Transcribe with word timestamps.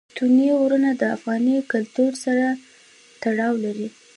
ستوني 0.13 0.47
غرونه 0.59 0.89
د 0.95 1.03
افغان 1.15 1.43
کلتور 1.71 2.11
سره 2.25 2.45
تړاو 3.23 3.53
لري. 3.65 3.87